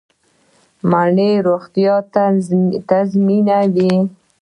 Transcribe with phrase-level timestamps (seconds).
[0.89, 1.95] مڼه روغتیا
[2.89, 3.95] تضمینوي